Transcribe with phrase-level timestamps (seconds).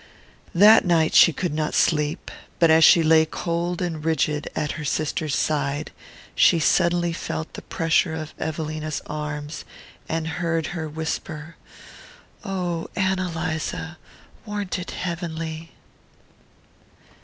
[0.55, 4.83] That night she could not sleep; but as she lay cold and rigid at her
[4.83, 5.91] sister's side,
[6.33, 9.63] she suddenly felt the pressure of Evelina's arms,
[10.09, 11.55] and heard her whisper:
[12.43, 13.99] "Oh, Ann Eliza,
[14.43, 15.69] warn't it heavenly?"